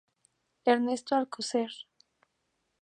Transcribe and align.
Ernesto 0.71 1.13
Alcocer. 1.15 1.71